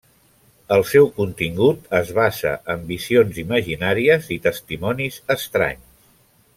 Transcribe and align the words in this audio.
El 0.75 0.79
seu 0.91 1.09
contingut 1.19 1.83
es 1.99 2.09
basa 2.21 2.55
en 2.75 2.81
visions 2.89 3.37
imaginàries 3.45 4.31
i 4.37 4.41
testimonis 4.49 5.21
estranys. 5.39 6.07